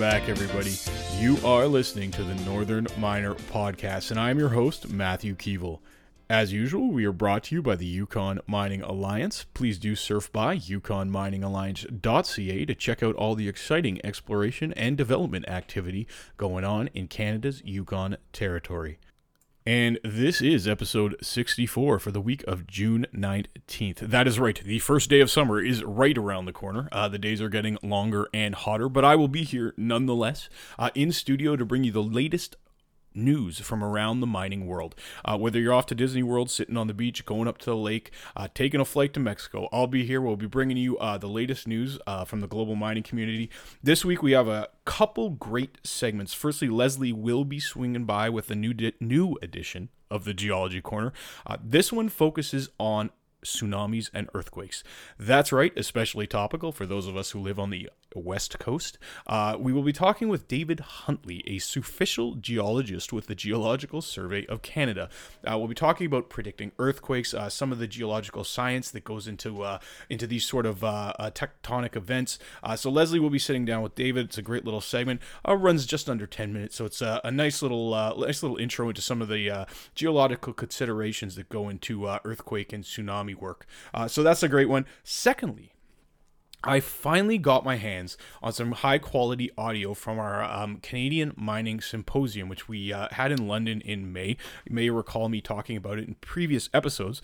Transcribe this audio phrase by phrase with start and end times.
[0.00, 0.72] Back, everybody.
[1.18, 5.80] You are listening to the Northern Miner Podcast, and I'm your host, Matthew Keevil.
[6.30, 9.44] As usual, we are brought to you by the Yukon Mining Alliance.
[9.52, 16.08] Please do surf by yukonminingalliance.ca to check out all the exciting exploration and development activity
[16.38, 18.98] going on in Canada's Yukon territory.
[19.66, 23.98] And this is episode 64 for the week of June 19th.
[23.98, 24.58] That is right.
[24.58, 26.88] The first day of summer is right around the corner.
[26.90, 30.88] Uh, the days are getting longer and hotter, but I will be here nonetheless uh,
[30.94, 32.56] in studio to bring you the latest
[33.14, 34.94] news from around the mining world.
[35.24, 37.76] Uh, whether you're off to Disney World, sitting on the beach, going up to the
[37.76, 40.20] lake, uh, taking a flight to Mexico, I'll be here.
[40.20, 43.50] We'll be bringing you uh, the latest news uh, from the global mining community.
[43.82, 46.34] This week we have a couple great segments.
[46.34, 50.80] Firstly, Lesley will be swinging by with a new di- new edition of the Geology
[50.80, 51.12] Corner.
[51.46, 53.10] Uh, this one focuses on
[53.44, 54.84] tsunamis and earthquakes.
[55.18, 58.98] That's right, especially topical for those of us who live on the West Coast.
[59.26, 64.46] Uh, we will be talking with David Huntley, a official geologist with the Geological Survey
[64.46, 65.08] of Canada.
[65.46, 69.28] Uh, we'll be talking about predicting earthquakes, uh, some of the geological science that goes
[69.28, 72.38] into uh, into these sort of uh, uh, tectonic events.
[72.76, 74.26] so Lesley will be sitting down with David.
[74.26, 75.20] It's a great little segment.
[75.46, 79.02] runs just under ten minutes, so it's a, a nice little nice little intro into
[79.02, 83.66] some of the geological considerations that go into earthquake and tsunami work.
[84.06, 84.86] so that's a great one.
[85.04, 85.72] Secondly,
[86.62, 91.80] I finally got my hands on some high quality audio from our um, Canadian Mining
[91.80, 94.36] Symposium, which we uh, had in London in May.
[94.66, 97.22] You may recall me talking about it in previous episodes.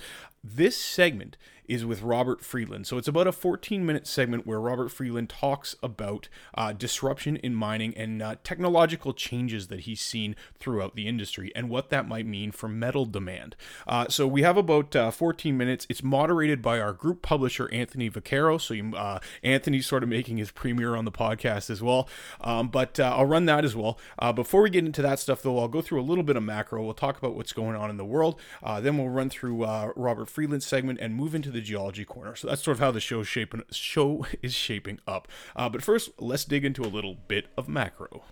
[0.54, 1.36] This segment
[1.68, 2.86] is with Robert Friedland.
[2.86, 7.54] So it's about a 14 minute segment where Robert Friedland talks about uh, disruption in
[7.54, 12.26] mining and uh, technological changes that he's seen throughout the industry and what that might
[12.26, 13.56] mean for metal demand.
[13.86, 15.86] Uh, so we have about uh, 14 minutes.
[15.88, 18.60] It's moderated by our group publisher, Anthony Vaccaro.
[18.60, 22.08] So you, uh, Anthony's sort of making his premiere on the podcast as well.
[22.40, 23.98] Um, but uh, I'll run that as well.
[24.34, 26.82] before we get into that stuff, though, I'll go through a little bit of macro.
[26.84, 28.40] We'll talk about what's going on in the world.
[28.80, 32.36] then we'll run through Robert Friedland segment and move into the geology corner.
[32.36, 35.28] So that's sort of how the show shaping show is shaping up.
[35.56, 38.22] Uh, but first, let's dig into a little bit of macro.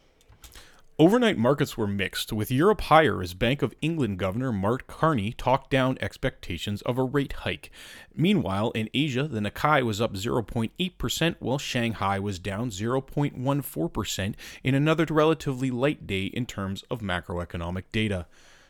[0.98, 5.70] Overnight markets were mixed, with Europe higher as Bank of England Governor Mark Carney talked
[5.70, 7.70] down expectations of a rate hike.
[8.14, 15.06] Meanwhile, in Asia, the Nikkei was up 0.8%, while Shanghai was down 0.14% in another
[15.08, 18.26] relatively light day in terms of macroeconomic data.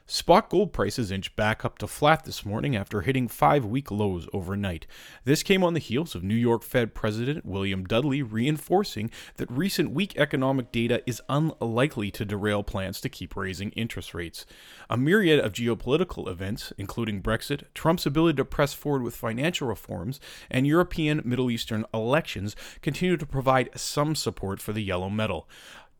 [0.07, 4.29] Spot gold prices inched back up to flat this morning after hitting five week lows
[4.35, 4.87] overnight.
[5.25, 9.93] This came on the heels of New York Fed President William Dudley reinforcing that recent
[9.93, 14.45] weak economic data is unlikely to derail plans to keep raising interest rates.
[14.91, 20.21] A myriad of geopolitical events, including Brexit, Trump's ability to press forward with financial reforms,
[20.51, 25.49] and European Middle Eastern elections, continue to provide some support for the yellow metal.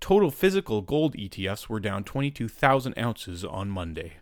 [0.05, 4.19] Total physical gold ETFs were down 22,000 ounces on Monday.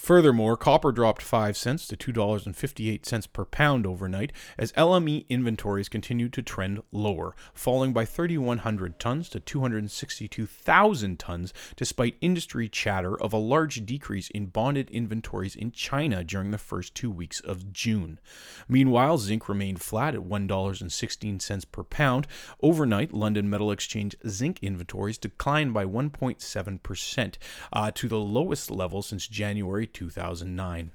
[0.00, 6.42] Furthermore, copper dropped 5 cents to $2.58 per pound overnight as LME inventories continued to
[6.42, 13.84] trend lower, falling by 3,100 tons to 262,000 tons, despite industry chatter of a large
[13.84, 18.18] decrease in bonded inventories in China during the first two weeks of June.
[18.66, 22.26] Meanwhile, zinc remained flat at $1.16 per pound.
[22.62, 27.34] Overnight, London Metal Exchange zinc inventories declined by 1.7%
[27.72, 30.92] uh, to the lowest level since January 2009.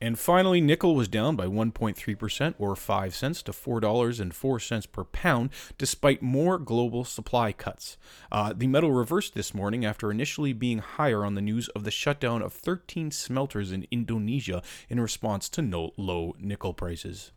[0.00, 6.22] And finally, nickel was down by 1.3% or 5 cents to $4.04 per pound, despite
[6.22, 7.96] more global supply cuts.
[8.30, 11.90] Uh, the metal reversed this morning after initially being higher on the news of the
[11.90, 17.32] shutdown of 13 smelters in Indonesia in response to no low nickel prices.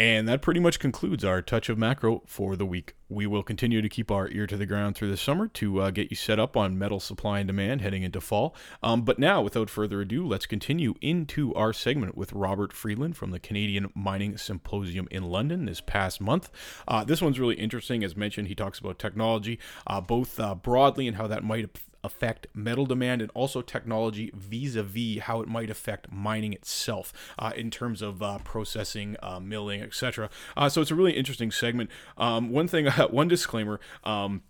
[0.00, 2.94] And that pretty much concludes our touch of macro for the week.
[3.10, 5.90] We will continue to keep our ear to the ground through the summer to uh,
[5.90, 8.56] get you set up on metal supply and demand heading into fall.
[8.82, 13.30] Um, but now, without further ado, let's continue into our segment with Robert Friedland from
[13.30, 16.50] the Canadian Mining Symposium in London this past month.
[16.88, 18.02] Uh, this one's really interesting.
[18.02, 21.68] As mentioned, he talks about technology, uh, both uh, broadly and how that might
[22.02, 27.70] affect metal demand and also technology vis-a-vis how it might affect mining itself uh, in
[27.70, 30.30] terms of uh, processing, uh, milling, etc.
[30.56, 31.90] Uh, so it's a really interesting segment.
[32.16, 33.80] Um, one thing, one disclaimer.
[34.04, 34.42] Um,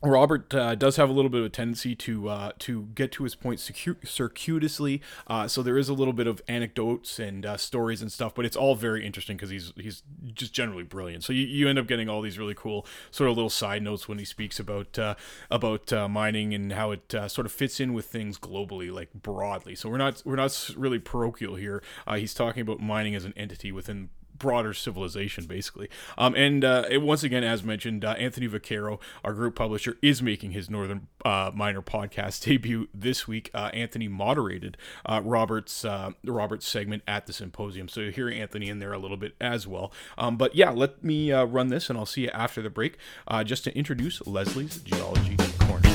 [0.00, 3.24] Robert uh, does have a little bit of a tendency to uh, to get to
[3.24, 8.00] his point circuitously, uh, so there is a little bit of anecdotes and uh, stories
[8.00, 10.04] and stuff, but it's all very interesting because he's he's
[10.34, 11.24] just generally brilliant.
[11.24, 14.06] So you, you end up getting all these really cool sort of little side notes
[14.06, 15.16] when he speaks about uh,
[15.50, 19.74] about uh, mining and how it sort of fits in with things globally, like broadly.
[19.74, 21.82] So we're not we're not really parochial here.
[22.14, 25.88] he's talking about mining as an entity within broader civilization, basically.
[26.16, 30.22] Um, and uh, it, once again, as mentioned, uh, Anthony Vaccaro, our group publisher, is
[30.22, 33.50] making his Northern uh, Miner podcast debut this week.
[33.52, 34.76] Uh, Anthony moderated
[35.06, 38.98] uh, Robert's uh, Robert's segment at the symposium, so you hear Anthony in there a
[38.98, 39.92] little bit as well.
[40.16, 42.96] Um, but yeah, let me run this, and I'll see you after the break.
[43.44, 45.88] just to introduce Lesley's Geology Corner.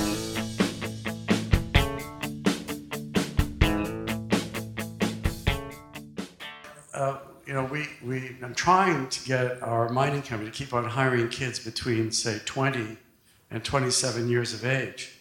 [6.94, 7.18] Uh,
[7.54, 11.30] you know, we, we, I'm trying to get our mining company to keep on hiring
[11.30, 12.98] kids between, say, 20
[13.52, 15.12] and 27 years of age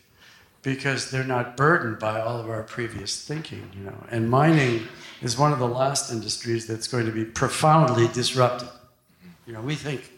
[0.62, 4.06] because they're not burdened by all of our previous thinking, you know.
[4.10, 4.88] And mining
[5.20, 8.70] is one of the last industries that's going to be profoundly disrupted.
[9.46, 10.10] You know, we think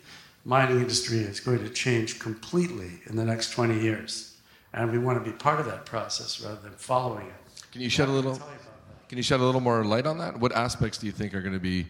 [0.45, 4.37] mining industry is going to change completely in the next 20 years.
[4.73, 7.63] And we want to be part of that process rather than following it.
[7.73, 8.41] Can you shed a little
[9.15, 10.41] can you shed a little more light on that?
[10.41, 11.87] What aspects do you think are going to be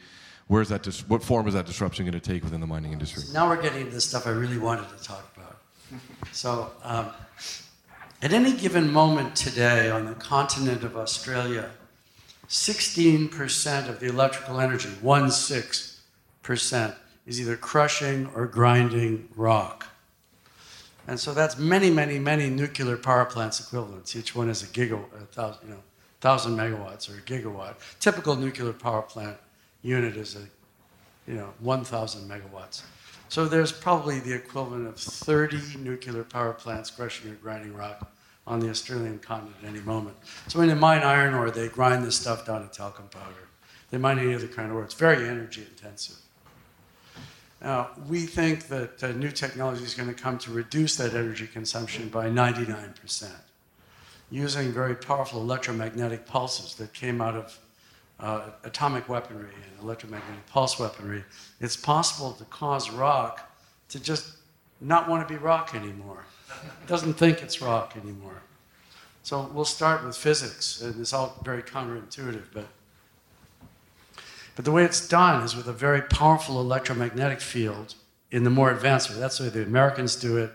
[0.48, 3.22] where's that dis- what form is that disruption going to take within the mining industry?
[3.22, 5.56] So now we're getting to the stuff I really wanted to talk about.
[6.32, 7.08] So, um,
[8.20, 11.70] at any given moment today on the continent of Australia,
[12.50, 16.94] 16% of the electrical energy, 1 6%,
[17.24, 19.86] is either crushing or grinding rock.
[21.08, 24.14] And so that's many, many, many nuclear power plants equivalents.
[24.14, 25.80] Each one is a gigawatt, a thousand, you know,
[26.24, 27.74] thousand megawatts or a gigawatt.
[28.00, 29.36] Typical nuclear power plant
[29.82, 32.80] unit is a, you know, 1,000 megawatts.
[33.28, 38.10] So there's probably the equivalent of 30 nuclear power plants crushing or grinding rock
[38.46, 40.16] on the Australian continent at any moment.
[40.48, 43.48] So when they mine iron ore, they grind this stuff down to talcum powder.
[43.90, 44.84] They mine any other kind of ore.
[44.84, 46.16] It's very energy intensive.
[47.60, 51.46] Now, we think that uh, new technology is going to come to reduce that energy
[51.46, 53.30] consumption by 99%,
[54.30, 57.58] using very powerful electromagnetic pulses that came out of
[58.20, 61.24] uh, atomic weaponry and electromagnetic pulse weaponry.
[61.60, 63.52] It's possible to cause rock
[63.88, 64.36] to just
[64.80, 66.24] not want to be rock anymore.
[66.62, 68.42] It doesn't think it's rock anymore.
[69.22, 72.66] So we'll start with physics, and it's all very counterintuitive, but
[74.56, 77.94] but the way it's done is with a very powerful electromagnetic field
[78.30, 79.16] in the more advanced way.
[79.18, 80.52] That's the way the Americans do it,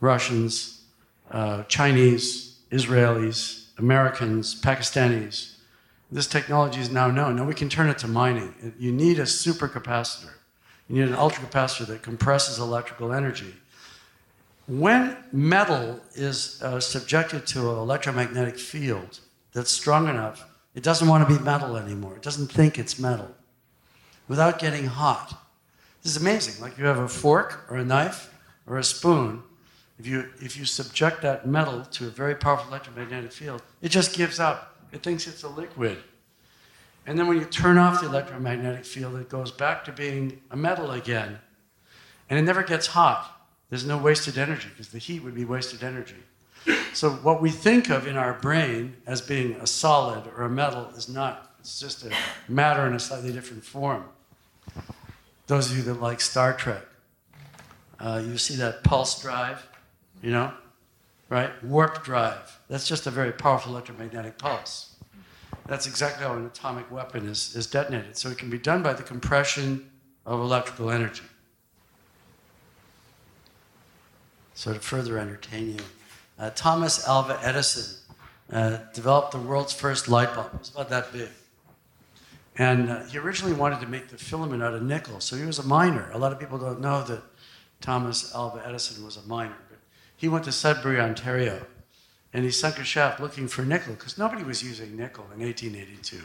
[0.00, 0.82] Russians,
[1.30, 5.56] uh, Chinese, Israelis, Americans, Pakistanis.
[6.12, 7.36] This technology is now known.
[7.36, 8.74] Now we can turn it to mining.
[8.78, 10.32] You need a supercapacitor.
[10.88, 13.54] You need an ultracapacitor that compresses electrical energy.
[14.66, 19.20] When metal is uh, subjected to an electromagnetic field
[19.52, 22.16] that's strong enough, it doesn't want to be metal anymore.
[22.16, 23.34] It doesn't think it's metal
[24.28, 25.36] without getting hot.
[26.02, 26.62] This is amazing.
[26.62, 28.32] Like you have a fork or a knife
[28.66, 29.42] or a spoon.
[30.00, 34.16] If you, if you subject that metal to a very powerful electromagnetic field, it just
[34.16, 34.74] gives up.
[34.92, 35.98] It thinks it's a liquid.
[37.06, 40.56] And then when you turn off the electromagnetic field, it goes back to being a
[40.56, 41.38] metal again.
[42.30, 43.46] And it never gets hot.
[43.68, 46.16] There's no wasted energy because the heat would be wasted energy.
[46.94, 50.88] So what we think of in our brain as being a solid or a metal
[50.96, 51.52] is not.
[51.58, 52.12] It's just a
[52.48, 54.04] matter in a slightly different form.
[55.46, 56.84] Those of you that like Star Trek,
[57.98, 59.66] uh, you see that pulse drive,
[60.22, 60.52] you know,
[61.28, 61.50] right?
[61.64, 62.58] Warp drive.
[62.68, 64.96] That's just a very powerful electromagnetic pulse.
[65.66, 68.16] That's exactly how an atomic weapon is, is detonated.
[68.16, 69.90] So it can be done by the compression
[70.26, 71.22] of electrical energy.
[74.54, 75.80] So to further entertain you,
[76.38, 77.96] uh, Thomas Alva Edison
[78.52, 80.50] uh, developed the world's first light bulb.
[80.52, 81.28] It was about that big.
[82.58, 85.58] And uh, he originally wanted to make the filament out of nickel, so he was
[85.58, 86.10] a miner.
[86.12, 87.22] A lot of people don't know that
[87.80, 89.56] Thomas Alva Edison was a miner.
[90.20, 91.64] He went to Sudbury, Ontario,
[92.34, 96.20] and he sunk a shaft looking for nickel because nobody was using nickel in 1882.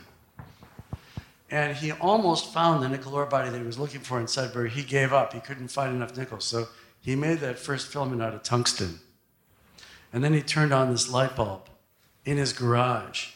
[1.50, 4.70] And he almost found the nickel ore body that he was looking for in Sudbury.
[4.70, 5.32] He gave up.
[5.32, 6.42] He couldn't find enough nickel.
[6.42, 6.68] So
[7.00, 9.00] he made that first filament out of tungsten.
[10.12, 11.70] And then he turned on this light bulb
[12.25, 13.30] in his garage.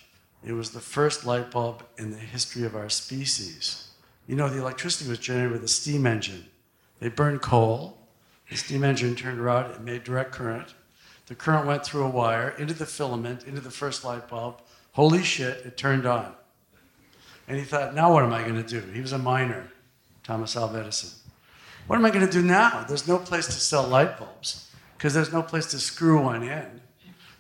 [0.44, 3.92] It was the first light bulb in the history of our species.
[4.28, 6.48] You know, the electricity was generated with a steam engine.
[7.00, 7.99] They burned coal,
[8.50, 10.74] the steam engine turned around, it made direct current.
[11.28, 14.62] The current went through a wire into the filament, into the first light bulb.
[14.94, 16.34] Holy shit, it turned on.
[17.48, 18.82] And he thought, now what am I going to do?
[18.92, 19.72] He was a miner,
[20.24, 21.12] Thomas Alva Edison.
[21.88, 22.86] What am I going to do now?
[22.88, 26.82] There's no place to sell light bulbs because there's no place to screw one in.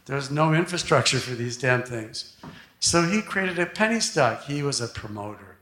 [0.05, 2.35] There's no infrastructure for these damn things.
[2.79, 4.45] So he created a penny stock.
[4.45, 5.57] He was a promoter.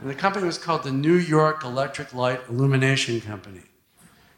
[0.00, 3.62] And the company was called the New York Electric Light Illumination Company.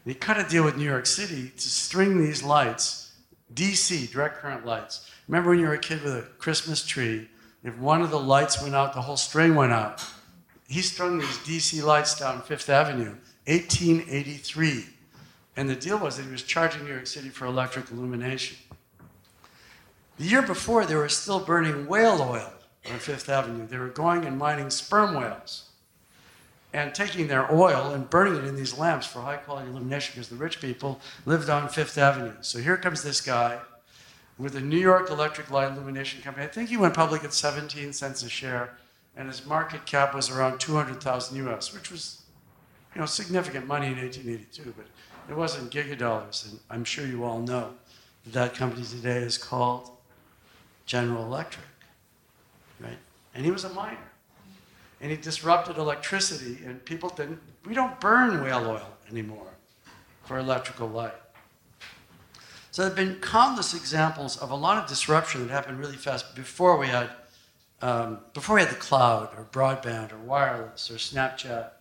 [0.05, 3.11] He cut a deal with New York City to string these lights,
[3.53, 5.09] DC, direct current lights.
[5.27, 7.29] Remember when you were a kid with a Christmas tree,
[7.63, 10.03] if one of the lights went out, the whole string went out.
[10.67, 13.15] he strung these DC lights down Fifth Avenue,
[13.45, 14.85] 1883.
[15.57, 18.57] And the deal was that he was charging New York City for electric illumination.
[20.17, 22.53] The year before, they were still burning whale oil
[22.89, 23.67] on Fifth Avenue.
[23.67, 25.70] They were going and mining sperm whales
[26.73, 30.29] and taking their oil and burning it in these lamps for high quality illumination because
[30.29, 32.33] the rich people lived on Fifth Avenue.
[32.41, 33.59] So here comes this guy
[34.37, 36.45] with a New York Electric Light Illumination Company.
[36.45, 38.77] I think he went public at 17 cents a share,
[39.15, 42.21] and his market cap was around 200,000 US, which was,
[42.95, 44.85] you know, significant money in 1882, but
[45.29, 46.49] it wasn't gigadollars.
[46.49, 47.71] And I'm sure you all know
[48.23, 49.91] that that company today is called
[50.85, 51.65] General Electric,
[52.79, 52.97] right?
[53.35, 54.10] And he was a miner.
[55.01, 59.51] And he disrupted electricity, and people didn't, we don't burn whale oil anymore
[60.25, 61.13] for electrical light.
[62.69, 66.35] So there have been countless examples of a lot of disruption that happened really fast
[66.35, 67.09] before we had,
[67.81, 71.71] um, before we had the cloud or broadband or wireless or Snapchat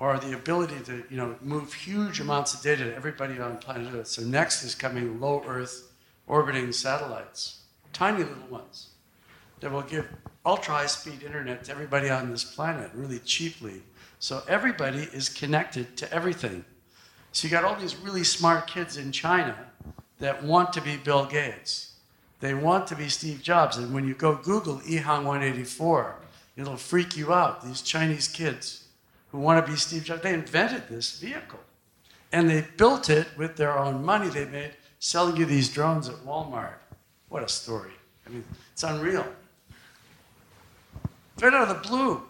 [0.00, 3.92] or the ability to you know, move huge amounts of data to everybody on planet
[3.94, 4.08] Earth.
[4.08, 5.92] So next is coming low Earth
[6.26, 7.60] orbiting satellites,
[7.92, 8.87] tiny little ones
[9.60, 10.06] that will give
[10.44, 13.82] ultra high speed internet to everybody on this planet really cheaply.
[14.18, 16.64] So everybody is connected to everything.
[17.32, 19.56] So you got all these really smart kids in China
[20.18, 21.94] that want to be Bill Gates.
[22.40, 23.76] They want to be Steve Jobs.
[23.76, 26.16] And when you go Google EHang 184,
[26.56, 27.62] it'll freak you out.
[27.62, 28.84] These Chinese kids
[29.30, 31.60] who want to be Steve Jobs, they invented this vehicle.
[32.32, 36.16] And they built it with their own money they made selling you these drones at
[36.16, 36.74] Walmart.
[37.28, 37.92] What a story.
[38.26, 39.26] I mean, it's unreal.
[41.40, 42.22] Right out of the blue.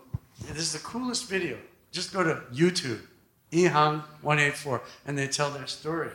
[0.48, 1.56] This is the coolest video.
[1.92, 3.00] Just go to YouTube,
[3.52, 6.10] EHang184, and they tell their story.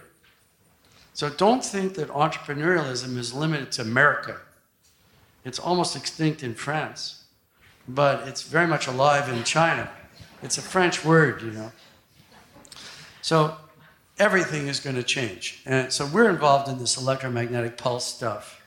[1.16, 4.42] So don't think that entrepreneurialism is limited to America.
[5.44, 7.24] It's almost extinct in France,
[7.88, 9.90] but it's very much alive in China.
[10.44, 11.72] It's a French word, you know.
[13.24, 13.58] So
[14.20, 15.62] everything is going to change.
[15.66, 18.63] And so we're involved in this electromagnetic pulse stuff.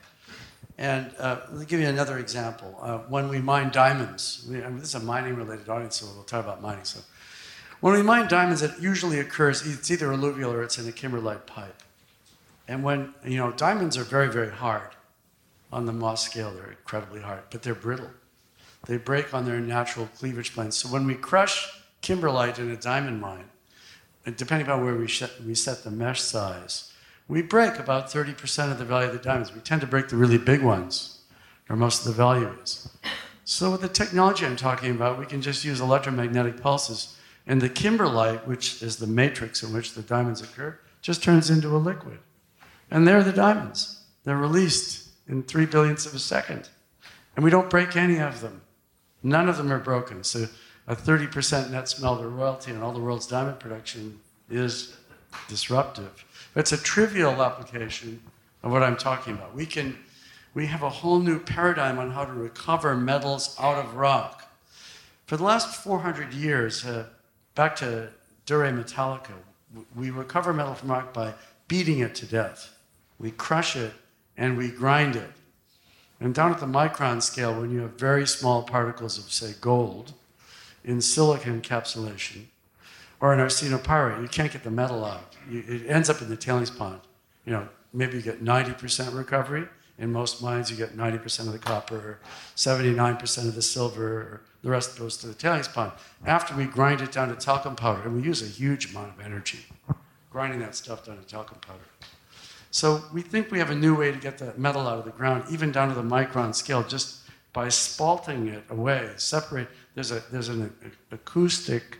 [0.77, 2.77] And uh, let me give you another example.
[2.81, 6.05] Uh, when we mine diamonds, we, I mean, this is a mining related audience, so
[6.13, 6.85] we'll talk about mining.
[6.85, 6.99] So
[7.81, 11.47] when we mine diamonds, it usually occurs, it's either alluvial or it's in a kimberlite
[11.47, 11.81] pipe.
[12.67, 14.89] And when, you know, diamonds are very, very hard
[15.71, 18.09] on the Mohs scale, they're incredibly hard, but they're brittle.
[18.85, 20.77] They break on their natural cleavage planes.
[20.77, 21.69] So when we crush
[22.03, 23.45] kimberlite in a diamond mine,
[24.35, 25.09] depending on where we,
[25.45, 26.93] we set the mesh size,
[27.27, 29.53] we break about 30% of the value of the diamonds.
[29.53, 31.19] We tend to break the really big ones,
[31.67, 32.89] where most of the value is.
[33.43, 37.69] So with the technology I'm talking about, we can just use electromagnetic pulses, and the
[37.69, 42.19] kimberlite, which is the matrix in which the diamonds occur, just turns into a liquid.
[42.91, 44.03] And there are the diamonds.
[44.23, 46.69] They're released in three billionths of a second.
[47.35, 48.61] And we don't break any of them.
[49.23, 50.23] None of them are broken.
[50.23, 50.47] So
[50.87, 54.19] a 30% net smelter royalty on all the world's diamond production
[54.49, 54.95] is
[55.47, 56.25] disruptive.
[56.57, 58.19] It's a trivial application
[58.63, 59.53] of what I'm talking about.
[59.53, 59.95] We can,
[60.55, 64.51] we have a whole new paradigm on how to recover metals out of rock.
[65.27, 67.05] For the last 400 years, uh,
[67.53, 68.09] back to
[68.47, 69.33] De Re Metallica,
[69.95, 71.35] we recover metal from rock by
[71.67, 72.75] beating it to death.
[73.19, 73.93] We crush it
[74.35, 75.29] and we grind it.
[76.19, 80.13] And down at the micron scale, when you have very small particles of, say, gold
[80.83, 82.45] in silica encapsulation,
[83.21, 85.36] or in arsenopyrite, you can't get the metal out.
[85.49, 87.01] It ends up in the tailings pond.
[87.45, 89.67] You know, maybe you get 90% recovery.
[89.99, 92.19] In most mines, you get 90% of the copper,
[92.55, 95.91] 79% of the silver, the rest goes to the tailings pond.
[96.25, 99.25] After we grind it down to talcum powder, and we use a huge amount of
[99.25, 99.65] energy
[100.29, 101.79] grinding that stuff down to talcum powder.
[102.69, 105.11] So we think we have a new way to get that metal out of the
[105.11, 107.21] ground, even down to the micron scale, just
[107.53, 109.67] by spalling it away, separate.
[109.95, 110.71] There's, a, there's an
[111.11, 111.97] acoustic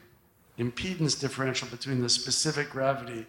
[0.60, 3.25] impedance differential between the specific gravity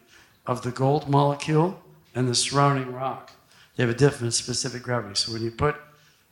[0.49, 1.81] of the gold molecule
[2.14, 3.31] and the surrounding rock.
[3.76, 5.14] They have a different specific gravity.
[5.14, 5.76] So when you put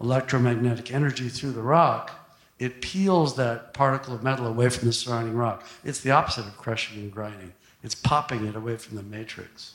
[0.00, 2.10] electromagnetic energy through the rock,
[2.58, 5.64] it peels that particle of metal away from the surrounding rock.
[5.84, 7.52] It's the opposite of crushing and grinding.
[7.84, 9.74] It's popping it away from the matrix.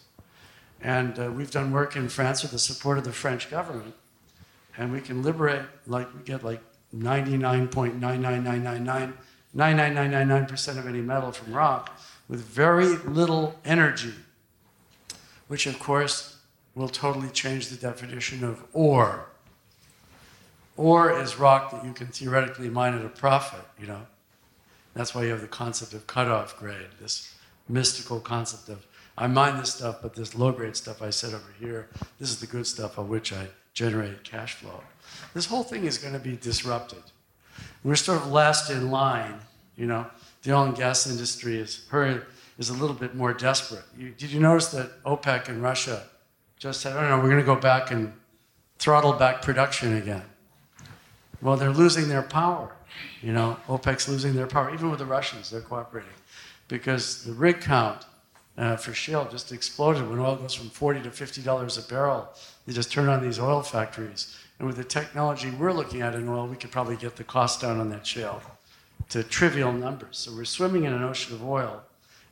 [0.81, 3.93] And uh, we've done work in France with the support of the French government.
[4.77, 6.61] And we can liberate, like, we get like
[6.93, 9.13] 99.99999
[9.55, 14.13] 99999% of any metal from rock with very little energy,
[15.51, 16.37] which of course
[16.75, 19.25] will totally change the definition of ore.
[20.77, 24.07] Ore is rock that you can theoretically mine at a profit, you know.
[24.93, 27.35] That's why you have the concept of cutoff grade, this
[27.67, 31.53] mystical concept of I mine this stuff, but this low grade stuff I set over
[31.59, 34.81] here, this is the good stuff on which I generate cash flow.
[35.33, 37.03] This whole thing is going to be disrupted.
[37.83, 39.41] We're sort of last in line
[39.75, 40.05] You know,
[40.43, 42.21] the oil and gas industry is hurry,
[42.61, 43.83] is a little bit more desperate.
[43.97, 46.03] You, did you notice that OPEC and Russia
[46.59, 48.13] just said, "Oh no, we're going to go back and
[48.77, 50.21] throttle back production again"?
[51.41, 52.75] Well, they're losing their power.
[53.23, 54.71] You know, OPEC's losing their power.
[54.71, 56.13] Even with the Russians, they're cooperating
[56.67, 58.05] because the rig count
[58.59, 62.29] uh, for shale just exploded when oil goes from 40 to 50 dollars a barrel.
[62.67, 66.29] They just turn on these oil factories, and with the technology we're looking at in
[66.29, 68.39] oil, we could probably get the cost down on that shale
[69.09, 70.17] to trivial numbers.
[70.19, 71.81] So we're swimming in an ocean of oil.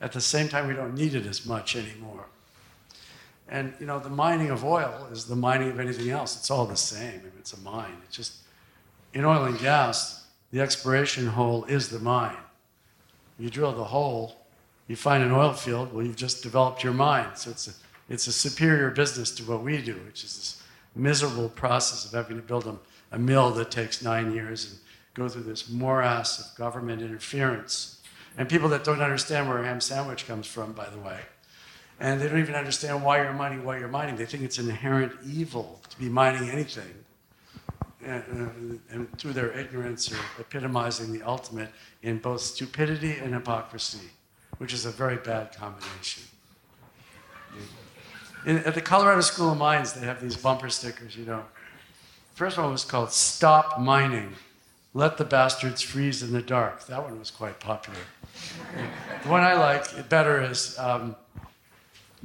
[0.01, 2.25] At the same time, we don't need it as much anymore.
[3.49, 6.37] And you know, the mining of oil is the mining of anything else.
[6.37, 7.19] It's all the same.
[7.19, 7.97] I mean, it's a mine.
[8.05, 8.37] It's just
[9.13, 12.37] in oil and gas, the exploration hole is the mine.
[13.39, 14.35] You drill the hole,
[14.87, 17.35] you find an oil field, well, you've just developed your mine.
[17.35, 17.71] So it's a,
[18.09, 20.63] it's a superior business to what we do, which is this
[20.95, 22.75] miserable process of having to build a,
[23.11, 24.79] a mill that takes nine years and
[25.13, 27.98] go through this morass of government interference.
[28.37, 31.19] And people that don't understand where a ham sandwich comes from, by the way.
[31.99, 34.15] And they don't even understand why you're mining what you're mining.
[34.15, 37.03] They think it's inherent evil to be mining anything
[38.03, 38.23] and,
[38.91, 41.69] uh, and through their ignorance are epitomizing the ultimate
[42.01, 44.09] in both stupidity and hypocrisy,
[44.57, 46.23] which is a very bad combination.
[48.45, 51.43] In, at the Colorado School of Mines, they have these bumper stickers, you know.
[52.35, 54.33] First one was called Stop Mining.
[54.93, 56.87] Let the bastards freeze in the dark.
[56.87, 57.99] That one was quite popular.
[59.23, 61.15] the one I like better is um,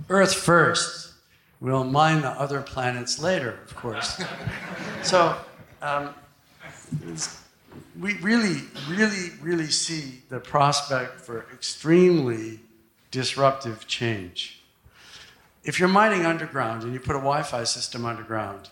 [0.08, 1.12] Earth first.
[1.60, 4.22] We'll mine the other planets later, of course.
[5.02, 5.36] so
[5.82, 6.14] um,
[8.00, 12.60] we really, really, really see the prospect for extremely
[13.10, 14.62] disruptive change.
[15.64, 18.68] If you're mining underground and you put a Wi Fi system underground,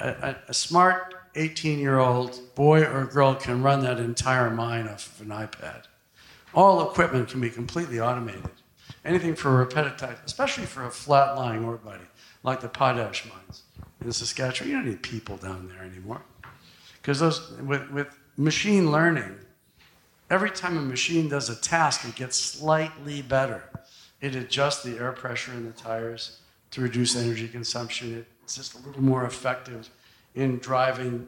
[0.00, 4.88] a, a, a smart 18 year old boy or girl can run that entire mine
[4.88, 5.84] off of an iPad.
[6.54, 8.50] All equipment can be completely automated.
[9.04, 12.04] Anything for a repetitive, especially for a flat lying ore body
[12.42, 13.62] like the potash mines
[14.04, 16.22] in Saskatchewan, you don't need people down there anymore.
[17.00, 19.36] Because those with, with machine learning,
[20.28, 23.70] every time a machine does a task, it gets slightly better.
[24.20, 26.40] It adjusts the air pressure in the tires
[26.72, 28.26] to reduce energy consumption.
[28.42, 29.88] It's just a little more effective
[30.34, 31.26] in driving,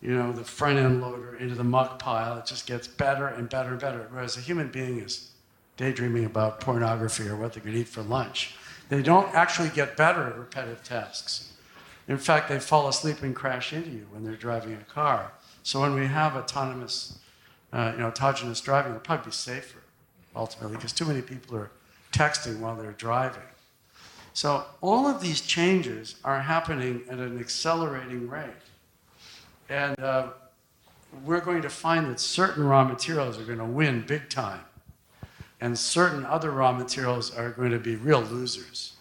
[0.00, 2.38] you know, the front end loader into the muck pile.
[2.38, 4.06] It just gets better and better and better.
[4.10, 5.32] Whereas a human being is
[5.76, 8.54] daydreaming about pornography or what going to eat for lunch.
[8.88, 11.52] They don't actually get better at repetitive tasks.
[12.08, 15.32] In fact, they fall asleep and crash into you when they're driving a car.
[15.62, 17.18] So when we have autonomous,
[17.72, 19.80] uh, you know, autonomous driving, it'll probably be safer
[20.34, 21.70] ultimately because too many people are
[22.12, 23.42] texting while they're driving.
[24.38, 28.62] So all of these changes are happening at an accelerating rate.
[29.68, 30.28] And uh,
[31.24, 34.60] we're going to find that certain raw materials are going to win big time,
[35.60, 38.92] and certain other raw materials are going to be real losers.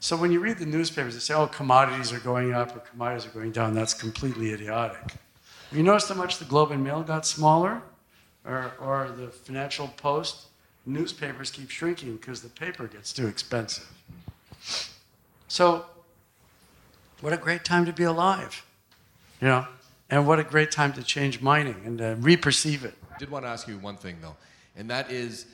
[0.00, 3.26] So when you read the newspapers, they say, oh, commodities are going up or commodities
[3.26, 3.74] are going down.
[3.74, 5.02] That's completely idiotic.
[5.02, 7.82] Have you noticed how much the Globe and Mail got smaller?
[8.46, 10.46] Or, or the Financial Post?
[10.86, 13.95] Newspapers keep shrinking because the paper gets too expensive.
[15.48, 15.86] So,
[17.20, 18.64] what a great time to be alive,
[19.40, 19.66] you know?
[20.08, 22.94] And what a great time to change mining and uh, reperceive it.
[23.12, 24.36] I did want to ask you one thing, though,
[24.76, 25.46] and that is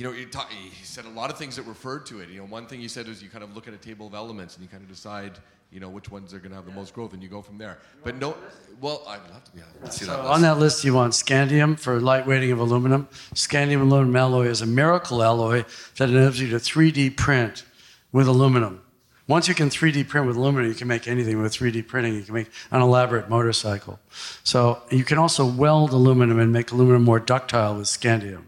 [0.00, 2.30] you know, you, talk, you said a lot of things that referred to it.
[2.30, 4.14] You know, one thing you said was you kind of look at a table of
[4.14, 5.32] elements and you kind of decide,
[5.70, 7.58] you know, which ones are going to have the most growth, and you go from
[7.58, 7.76] there.
[8.02, 8.34] But no,
[8.80, 10.32] well, I'd love to be on, see so that list.
[10.32, 13.08] On that list, you want scandium for lightweighting of aluminum.
[13.34, 15.66] Scandium aluminum alloy is a miracle alloy
[15.98, 17.64] that enables you to 3D print
[18.12, 18.82] with aluminum.
[19.26, 22.14] Once you can 3D print with aluminum, you can make anything with 3D printing.
[22.14, 24.00] You can make an elaborate motorcycle.
[24.42, 28.46] So you can also weld aluminum and make aluminum more ductile with scandium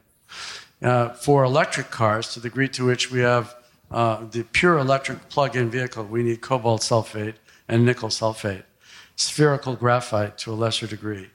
[0.82, 3.54] uh, for electric cars, to the degree to which we have
[3.90, 7.34] uh, the pure electric plug in vehicle, we need cobalt sulfate
[7.68, 8.64] and nickel sulfate,
[9.16, 11.30] spherical graphite to a lesser degree,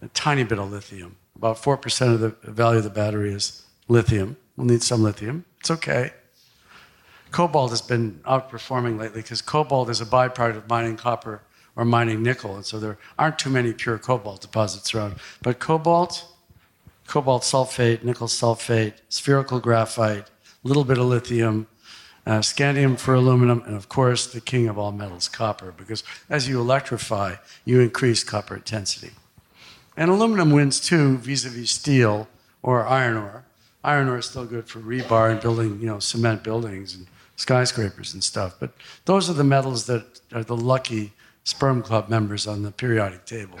[0.00, 1.16] a tiny bit of lithium.
[1.36, 4.36] About 4% of the value of the battery is lithium.
[4.56, 5.44] We'll need some lithium.
[5.60, 6.12] It's okay.
[7.36, 11.42] Cobalt has been outperforming lately because cobalt is a byproduct of mining copper
[11.76, 15.16] or mining nickel, and so there aren't too many pure cobalt deposits around.
[15.42, 16.26] But cobalt,
[17.06, 21.66] cobalt sulfate, nickel sulfate, spherical graphite, a little bit of lithium,
[22.24, 26.48] uh, scandium for aluminum, and of course, the king of all metals, copper, because as
[26.48, 27.34] you electrify,
[27.66, 29.10] you increase copper intensity.
[29.94, 32.28] And aluminum wins too vis a vis steel
[32.62, 33.44] or iron ore.
[33.84, 38.14] Iron ore is still good for rebar and building, you know, cement buildings and skyscrapers
[38.14, 38.56] and stuff.
[38.58, 38.72] But
[39.04, 41.12] those are the metals that are the lucky
[41.44, 43.58] sperm club members on the periodic table.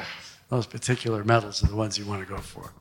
[0.48, 2.72] Those particular metals are the ones you want to go for.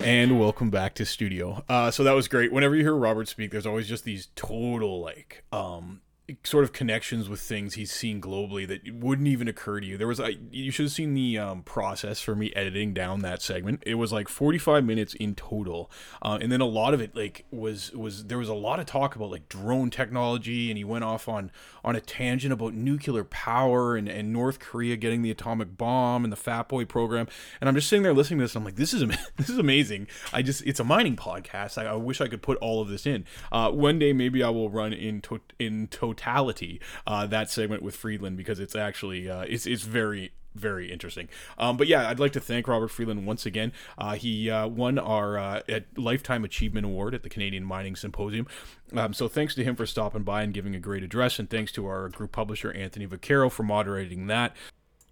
[0.00, 1.64] And welcome back to studio.
[1.66, 2.52] Uh, so that was great.
[2.52, 6.02] Whenever you hear Robert speak, there's always just these total like um,
[6.42, 9.98] sort of connections with things he's seen globally that wouldn't even occur to you.
[9.98, 13.42] There was I you should have seen the um, process for me editing down that
[13.42, 13.82] segment.
[13.84, 15.90] It was like 45 minutes in total,
[16.22, 18.86] uh, and then a lot of it like was was there was a lot of
[18.86, 21.50] talk about like drone technology, and he went off on
[21.84, 26.32] on a tangent about nuclear power and, and North Korea getting the atomic bomb and
[26.32, 27.28] the Fat Boy program.
[27.60, 29.02] And I'm just sitting there listening to this, and I'm like, this is
[29.36, 30.08] this is amazing.
[30.32, 31.76] I just it's a mining podcast.
[31.76, 33.26] I, I wish I could put all of this in.
[33.52, 37.82] Uh, one day maybe I will run in to, in total totality uh, that segment
[37.82, 41.28] with Friedland because it's actually uh, it's it's very very interesting.
[41.58, 43.72] Um, but yeah, I'd like to thank Robert Friedland once again.
[43.98, 45.60] Uh, he uh, won our uh,
[45.96, 48.46] Lifetime Achievement Award at the Canadian Mining Symposium.
[48.94, 51.72] Um, so thanks to him for stopping by and giving a great address, and thanks
[51.72, 54.54] to our group publisher Anthony Vaccaro for moderating that.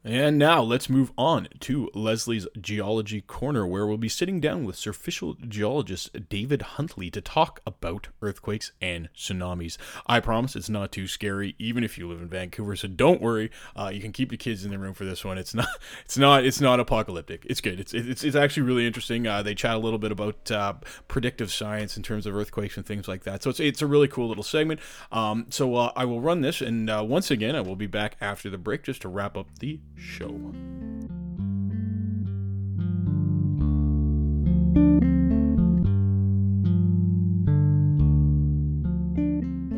[0.04, 4.74] And now let's move on to Lesley's Geology Corner, where we'll be sitting down with
[4.74, 9.76] surficial geologist David Huntley to talk about earthquakes and tsunamis.
[10.08, 12.74] I promise it's not too scary, even if you live in Vancouver.
[12.74, 15.38] So don't worry, uh, you can keep the kids in the room for this one.
[15.38, 15.68] It's not,
[16.04, 17.46] it's not, it's not apocalyptic.
[17.48, 17.78] It's good.
[17.78, 19.28] It's it's, it's actually really interesting.
[19.28, 20.74] Uh, they chat a little bit about uh,
[21.06, 23.44] predictive science in terms of earthquakes and things like that.
[23.44, 24.80] So it's it's a really cool little segment.
[25.12, 28.16] Um, so uh, I will run this, and uh, once again, I will be back
[28.20, 30.52] after the break just to wrap up the show.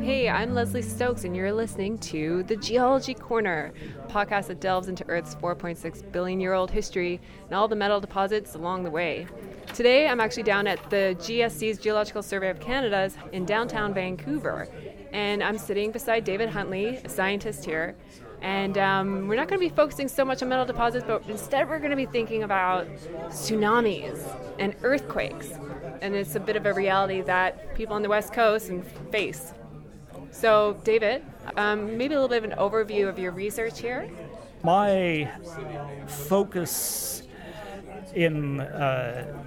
[0.05, 3.73] Hey, I'm Lesley Stokes, and you're listening to The Geology Corner,
[4.09, 8.55] podcast that delves into Earth's 4.6 billion year old history and all the metal deposits
[8.55, 9.27] along the way.
[9.73, 14.69] Today, I'm actually down at the GSC's Geological Survey of Canada's in downtown Vancouver,
[15.13, 17.97] and I'm sitting beside David Huntley, a scientist here,
[18.45, 21.67] and um, we're not going to be focusing so much on metal deposits, but instead
[21.67, 22.87] we're going to be thinking about
[23.29, 24.21] tsunamis
[24.59, 25.53] and earthquakes.
[26.03, 28.71] And it's a bit of a reality that people on the West Coast
[29.11, 29.55] face.
[30.31, 31.25] So, David,
[31.57, 34.11] um, maybe a little bit of an overview of your research here.
[34.63, 35.33] My
[36.07, 37.23] focus
[38.15, 39.43] in uh,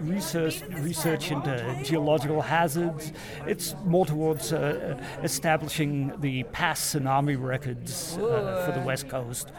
[0.00, 3.12] research research into geological hazards.
[3.46, 9.52] It's more towards uh, establishing the past tsunami records uh, for the West Coast.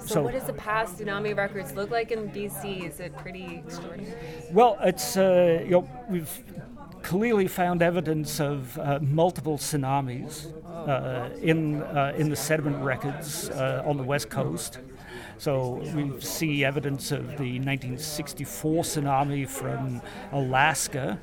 [0.00, 2.88] So, so, what does the past tsunami records look like in BC?
[2.88, 4.14] Is it pretty extraordinary?
[4.50, 6.42] Well, it's uh, you know, we've
[7.02, 10.52] clearly found evidence of uh, multiple tsunamis
[10.88, 14.78] uh, in uh, in the sediment records uh, on the west coast.
[15.42, 20.00] So we see evidence of the 1964 tsunami from
[20.30, 21.18] Alaska,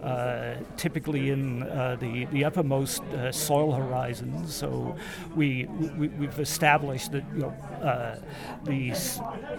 [0.00, 4.54] uh, typically in uh, the, the uppermost uh, soil horizons.
[4.54, 4.94] So
[5.34, 5.64] we,
[5.98, 7.48] we, have established that you know,
[7.82, 8.20] uh,
[8.62, 8.90] the,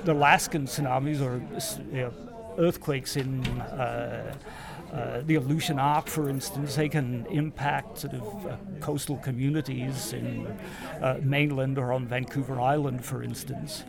[0.05, 1.41] the Alaskan tsunamis or
[2.57, 3.43] earthquakes in
[4.95, 10.47] uh, the Aleutian Arc, for instance, they can impact sort of uh, coastal communities in
[11.01, 13.83] uh, mainland or on Vancouver Island, for instance.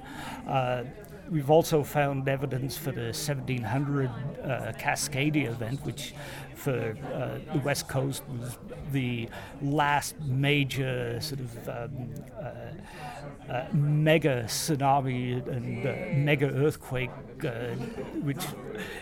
[0.49, 0.83] Uh,
[1.31, 6.13] we've also found evidence for the 1700 uh, Cascadia event, which
[6.57, 8.59] for uh, the West Coast was
[8.93, 9.29] the
[9.63, 17.11] last major sort of um, uh, uh, mega tsunami and uh, mega earthquake,
[17.45, 17.75] uh,
[18.23, 18.45] which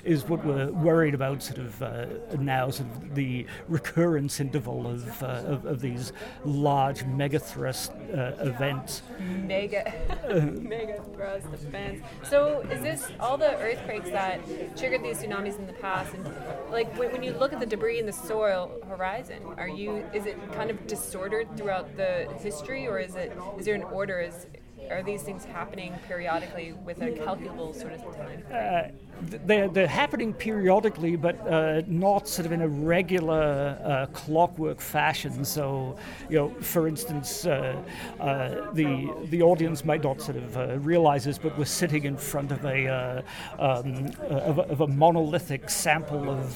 [0.05, 2.07] is what we're worried about sort of uh,
[2.39, 6.13] now, sort of the recurrence interval of, of, of, these
[6.45, 9.03] large mega thrust events.
[9.19, 9.93] Mega,
[10.61, 12.07] mega thrust events.
[12.29, 14.41] So is this all the earthquakes that
[14.77, 16.13] triggered these tsunamis in the past?
[16.15, 16.25] And
[16.71, 20.27] like when, when you look at the debris in the soil horizon, are you is
[20.27, 24.21] it kind of disordered throughout the history, or is it is there an order?
[24.21, 24.47] Is
[24.91, 28.45] are these things happening periodically with a calculable sort of time?
[28.53, 29.04] Uh,
[29.47, 35.45] they're, they're happening periodically, but uh, not sort of in a regular uh, clockwork fashion.
[35.45, 35.97] So,
[36.29, 37.77] you know, for instance, uh,
[38.21, 42.17] uh the the audience might not sort of uh, realize this, but we're sitting in
[42.17, 43.23] front of a, uh,
[43.59, 46.47] um, of, a of, a monolithic sample of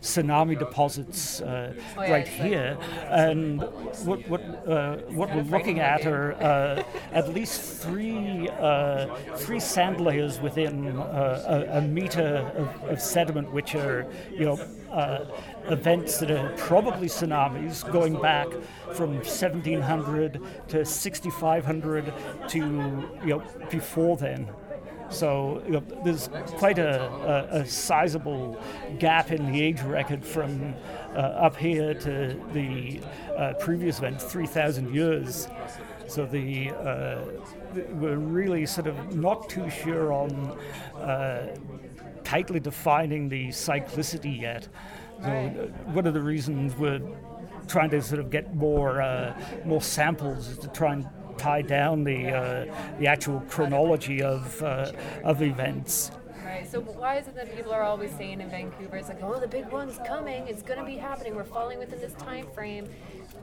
[0.00, 2.76] tsunami deposits oh, right here,
[3.08, 3.60] and
[4.04, 4.40] what what
[5.12, 6.32] what we're looking at are
[7.12, 8.48] at least three
[9.36, 14.58] three sand layers within a, a meter of, of sediment, which are, you know,
[14.90, 15.24] uh,
[15.66, 18.48] events that are probably tsunamis going back
[18.92, 22.12] from 1700 to 6500
[22.48, 24.48] to, you know, before then.
[25.10, 28.60] So you know, there's quite a, a, a, sizable
[28.98, 30.74] gap in the age record from
[31.14, 33.00] uh, up here to the
[33.34, 35.48] uh, previous event, 3,000 years.
[36.08, 37.24] So the, uh,
[37.92, 40.58] we're really sort of not too sure on
[40.96, 41.54] uh,
[42.24, 44.68] tightly defining the cyclicity yet.
[45.22, 47.00] So uh, one of the reasons we're
[47.66, 52.04] trying to sort of get more uh, more samples is to try and tie down
[52.04, 54.92] the uh, the actual chronology of uh,
[55.24, 56.10] of events.
[56.58, 56.70] Right.
[56.70, 59.46] So why is it that people are always saying in Vancouver, it's like, oh, the
[59.46, 60.48] big one's coming.
[60.48, 61.36] It's going to be happening.
[61.36, 62.88] We're falling within this time frame.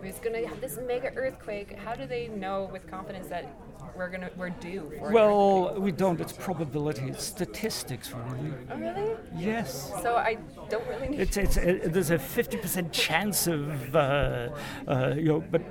[0.04, 1.78] It's going to have this mega earthquake.
[1.80, 3.56] How do they know with confidence that
[3.96, 9.16] we're gonna we're due for well we don't it's probability it's statistics really oh really
[9.38, 10.38] yes so i
[10.70, 14.50] don't really need it's it's it, there's a 50% chance of uh,
[14.88, 15.62] uh, you know but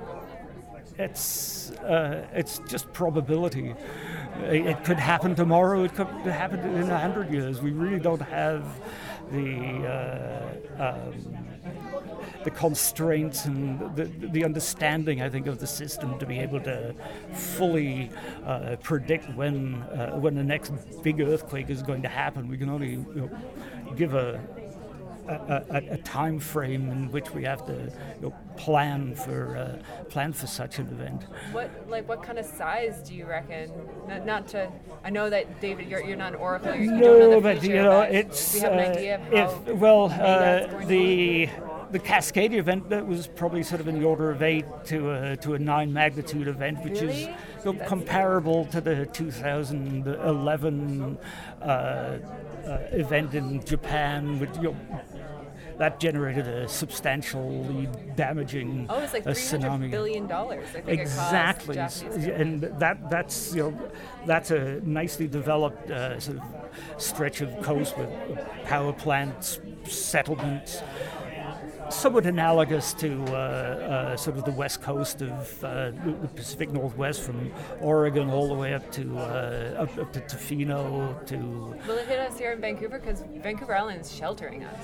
[0.97, 3.75] it's uh, it's just probability
[4.43, 8.63] it, could happen tomorrow it could happen in a hundred years we really don't have
[9.31, 11.45] the uh, um,
[12.45, 16.93] the constraints and the, the understanding, I think, of the system to be able to
[17.33, 18.11] fully
[18.45, 20.71] uh, predict when uh, when the next
[21.01, 22.47] big earthquake is going to happen.
[22.47, 23.29] We can only you know,
[23.95, 24.39] give a
[25.27, 30.05] a, a, a, time frame in which we have to you know, plan for uh,
[30.09, 31.23] plan for such an event.
[31.51, 33.71] What like what kind of size do you reckon?
[34.07, 34.71] Not, not to
[35.03, 36.75] I know that David, you're, you're not an oracle.
[36.75, 38.53] You no, but you know it's.
[38.53, 41.49] Do you have an uh, idea if well uh, the
[41.91, 45.37] the Cascadia event that was probably sort of in the order of eight to a,
[45.37, 47.23] to a nine magnitude event, which really?
[47.23, 47.29] is
[47.63, 51.17] you know, comparable to the 2011
[51.61, 52.19] uh, uh,
[52.91, 54.75] event in Japan, which you know,
[55.77, 59.91] that generated a substantially damaging oh, it's like tsunami.
[59.91, 60.65] billion dollars.
[60.87, 63.91] exactly, and that that's you know
[64.25, 66.43] that's a nicely developed uh, sort of
[67.01, 68.09] stretch of coast with
[68.65, 70.81] power plants, settlements
[71.89, 77.21] somewhat analogous to uh, uh, sort of the west coast of uh, the Pacific Northwest,
[77.21, 81.37] from Oregon all the way up to uh, up, up, to Tofino to.
[81.87, 82.99] Will it hit us here in Vancouver?
[82.99, 84.79] Because Vancouver Island is sheltering us.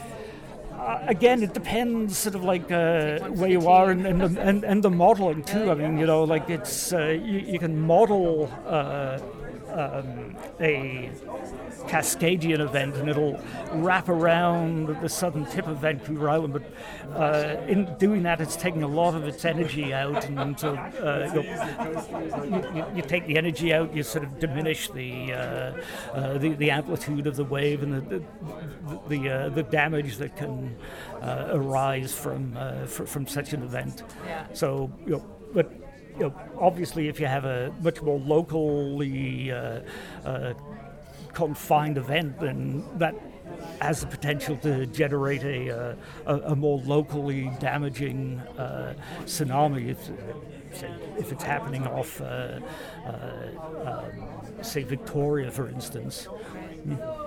[0.82, 4.64] Uh, again, it depends, sort of like uh, where you are and, and, the, and,
[4.64, 5.70] and, the modeling too.
[5.70, 8.50] I mean, you know, like it's you, you, can model
[9.74, 11.12] um, a
[11.88, 13.40] Cascadian event, and it'll
[13.74, 16.54] wrap around the southern tip of Vancouver Island.
[16.54, 16.64] But
[17.16, 21.30] uh, in doing that, it's taking a lot of its energy out, and so uh,
[22.46, 25.38] you, you, take the energy out, you sort of diminish the uh,
[26.14, 30.36] uh the, the, amplitude of the wave and the the, the, uh, the damage that
[30.38, 30.76] can
[31.22, 32.56] uh, arise from
[32.86, 34.04] from such an event.
[34.26, 34.46] Yeah.
[34.54, 35.81] So, you know, but
[36.22, 39.82] you know, obviously, if you have a much more locally uh,
[40.24, 40.54] uh,
[41.34, 43.16] confined event, then that
[43.80, 45.96] has the potential to generate a, uh,
[46.28, 48.94] a, a more locally damaging uh,
[49.26, 49.98] tsunami
[50.72, 50.84] if,
[51.18, 52.60] if it's happening off, uh,
[53.06, 53.12] uh,
[53.86, 56.28] um, say, Victoria, for instance.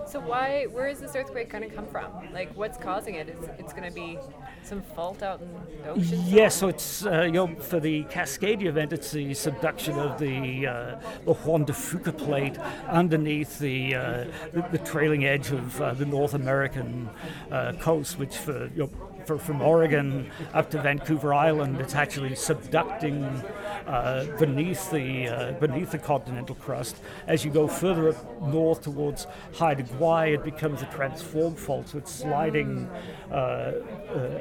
[0.07, 0.64] So why?
[0.64, 2.11] Where is this earthquake going to come from?
[2.33, 3.28] Like, what's causing it?
[3.28, 4.18] Is it's going to be
[4.62, 6.22] some fault out in the ocean?
[6.26, 10.66] Yes, so it's uh, you know for the Cascadia event, it's the subduction of the
[10.66, 15.94] uh, the Juan de Fuca plate underneath the uh, the, the, trailing edge of uh,
[15.94, 17.09] the North American
[17.50, 18.90] uh, coast, which for you know,
[19.26, 23.44] for, from Oregon up to Vancouver Island, it's actually subducting
[23.87, 26.96] uh, beneath the uh, beneath the continental crust.
[27.26, 31.98] As you go further up north towards Haida Gwaii, it becomes a transform fault, so
[31.98, 32.88] it's sliding
[33.30, 34.38] uh, uh,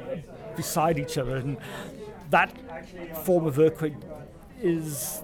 [0.56, 1.56] beside each other, and
[2.30, 2.52] that
[3.24, 3.94] form of earthquake
[4.62, 5.22] is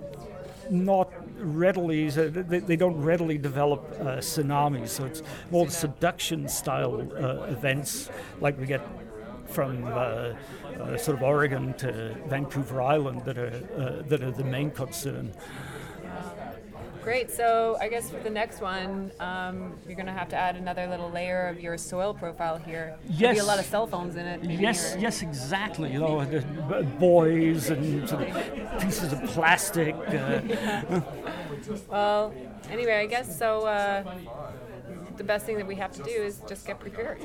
[0.70, 7.44] not readily they, don't readily develop uh, tsunamis so it's more the subduction style uh,
[7.50, 8.80] events like we get
[9.50, 14.44] from uh, uh, sort of Oregon to Vancouver Island that are uh, that are the
[14.44, 15.32] main concern.
[17.02, 17.30] Great.
[17.30, 20.86] So I guess for the next one, um, you're going to have to add another
[20.86, 22.94] little layer of your soil profile here.
[23.08, 23.34] Yes.
[23.34, 24.44] There'll a lot of cell phones in it.
[24.44, 24.96] Yes.
[24.98, 25.22] Yes.
[25.22, 25.92] Exactly.
[25.92, 26.42] You know,
[26.98, 29.94] boys and sort of pieces of plastic.
[29.94, 31.00] Uh.
[31.88, 32.34] well,
[32.70, 33.66] anyway, I guess so.
[33.66, 34.04] Uh,
[35.20, 37.18] the best thing that we have to do is just get prepared.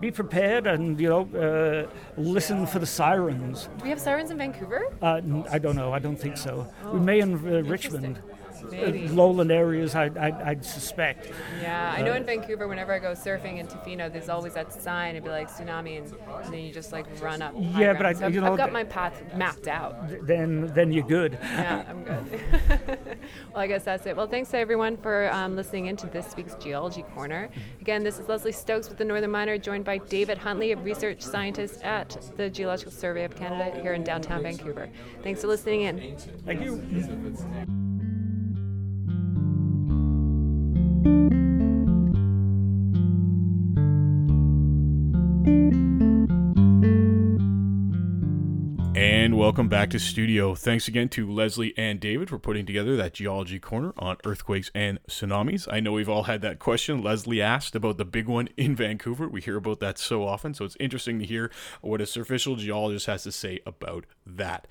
[0.00, 1.86] Be prepared and, you know, uh,
[2.16, 3.68] listen for the sirens.
[3.76, 4.86] Do we have sirens in Vancouver?
[5.02, 5.92] Uh, I don't know.
[5.92, 6.66] I don't think so.
[6.82, 8.20] Oh, we may in uh, Richmond.
[8.70, 9.08] Maybe.
[9.08, 11.30] lowland areas, I, I, I'd suspect.
[11.60, 15.10] Yeah, I know in Vancouver, whenever I go surfing in Tofino, there's always that sign.
[15.10, 17.54] It'd be like tsunami, and, and then you just like run up.
[17.56, 19.96] Yeah, but I, so you I've, know, I've got my path mapped out.
[20.26, 21.38] Then, then you're good.
[21.40, 22.40] Yeah, I'm good.
[23.52, 24.16] well, I guess that's it.
[24.16, 27.48] Well, thanks to everyone for um, listening in to this week's Geology Corner.
[27.80, 31.20] Again, this is Lesley Stokes with the Northern Miner, joined by David Huntley, a research
[31.20, 34.88] scientist at the Geological Survey of Canada here in downtown Vancouver.
[35.22, 36.16] Thanks for listening in.
[36.44, 37.91] Thank you.
[49.52, 50.54] Welcome back to studio.
[50.54, 54.98] Thanks again to Lesley and David for putting together that geology corner on earthquakes and
[55.10, 55.68] tsunamis.
[55.70, 57.02] I know we've all had that question.
[57.02, 59.28] Lesley asked about the big one in Vancouver.
[59.28, 61.50] We hear about that so often, so it's interesting to hear
[61.82, 64.66] what a surficial geologist has to say about that.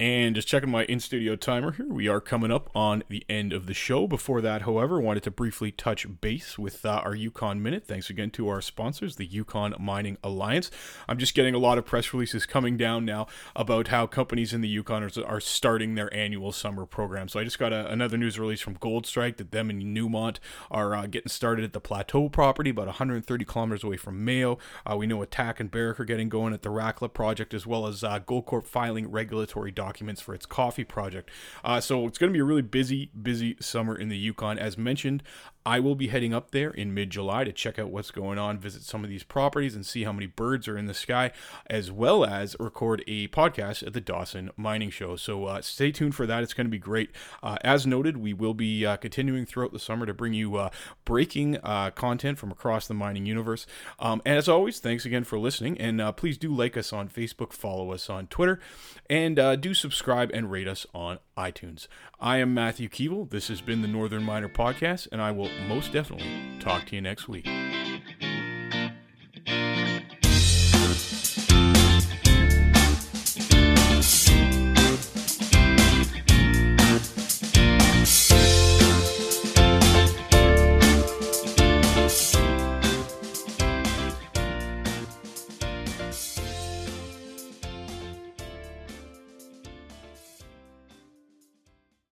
[0.00, 3.52] And just checking my in studio timer here, we are coming up on the end
[3.52, 4.08] of the show.
[4.08, 7.86] Before that, however, wanted to briefly touch base with uh, our Yukon Minute.
[7.86, 10.72] Thanks again to our sponsors, the Yukon Mining Alliance.
[11.08, 14.62] I'm just getting a lot of press releases coming down now about how companies in
[14.62, 17.28] the Yukon are, are starting their annual summer program.
[17.28, 20.38] So I just got a, another news release from Goldstrike that them and Newmont
[20.72, 24.58] are uh, getting started at the Plateau property, about 130 kilometers away from Mayo.
[24.84, 27.86] Uh, we know ATAC and Barrick are getting going at the Rackla project, as well
[27.86, 31.30] as uh, Goldcorp filing regulatory documents documents for its coffee project.
[31.62, 34.58] Uh, so it's going to be a really busy, busy summer in the Yukon.
[34.58, 35.22] As mentioned,
[35.66, 38.58] I will be heading up there in mid July to check out what's going on,
[38.58, 41.32] visit some of these properties, and see how many birds are in the sky,
[41.68, 45.16] as well as record a podcast at the Dawson Mining Show.
[45.16, 46.42] So uh, stay tuned for that.
[46.42, 47.10] It's going to be great.
[47.42, 50.68] Uh, as noted, we will be uh, continuing throughout the summer to bring you uh,
[51.06, 53.66] breaking uh, content from across the mining universe.
[53.98, 55.80] Um, and as always, thanks again for listening.
[55.80, 58.60] And uh, please do like us on Facebook, follow us on Twitter,
[59.08, 61.88] and do subscribe and rate us on iTunes.
[62.20, 63.30] I am Matthew Keevil.
[63.30, 66.28] This has been the Northern Miner Podcast, and I will most definitely
[66.60, 67.46] talk to you next week.